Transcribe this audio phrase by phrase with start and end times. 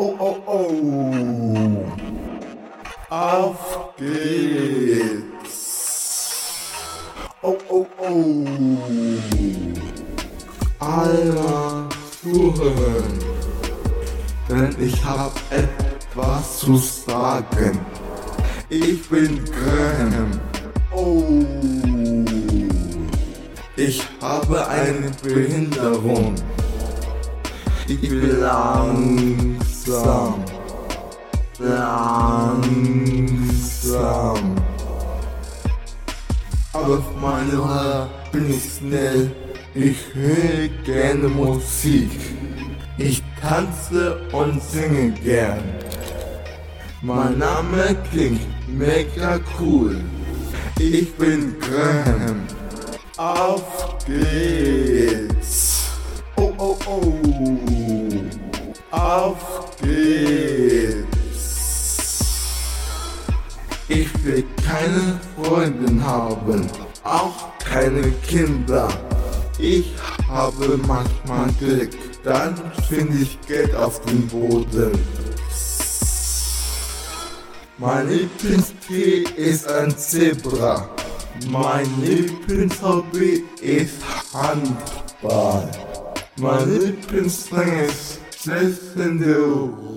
[0.00, 1.84] Oh, oh, oh.
[3.10, 5.56] Auf geht's.
[7.42, 8.44] Oh, oh, oh.
[10.78, 11.88] Alle
[12.22, 13.18] zuhören.
[14.48, 17.80] Denn ich hab etwas zu sagen.
[18.68, 20.40] Ich bin Graham.
[20.94, 21.24] Oh.
[23.76, 26.36] Ich habe eine Behinderung.
[27.88, 29.57] Ich bin
[29.88, 30.44] langsam.
[31.58, 32.96] Langsam.
[36.72, 39.30] Aber auf meine Hörer bin ich schnell.
[39.74, 42.10] Ich höre gerne Musik.
[42.98, 45.62] Ich tanze und singe gern.
[47.00, 50.00] Mein Name klingt mega cool.
[50.78, 52.42] Ich bin Graham.
[53.16, 54.87] Auf geht's.
[59.28, 61.04] Auf geht's.
[63.88, 66.66] Ich will keine Freundin haben,
[67.04, 68.88] auch keine Kinder.
[69.58, 69.92] Ich
[70.28, 71.90] habe manchmal Glück,
[72.24, 72.54] dann
[72.88, 74.92] finde ich Geld auf dem Boden.
[77.76, 80.88] Mein Lieblingstier ist ein Zebra.
[81.50, 83.96] Mein Lieblingshobby ist
[84.32, 85.70] Handball.
[86.40, 89.36] Mein Lieblingsring ist selbstende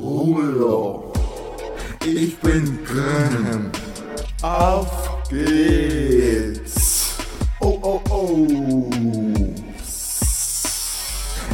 [0.02, 1.14] Rulo.
[2.06, 3.72] Ich bin Graham.
[4.42, 7.16] Auf geht's.
[7.62, 8.90] Oh, oh, oh.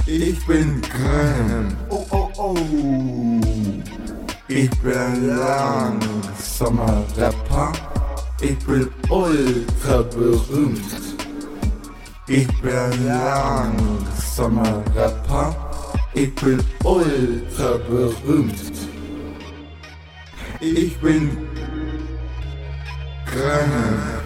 [0.07, 1.77] Ich bin Graham.
[1.89, 2.55] Oh, oh, oh.
[4.47, 7.73] Ich bin langsamer Rapper.
[8.41, 10.81] Ich bin ultra berühmt.
[12.27, 15.66] Ich bin langsamer Rapper.
[16.19, 18.73] Ich bin ultra berühmt.
[20.59, 21.37] Ich bin
[23.27, 24.16] Graham.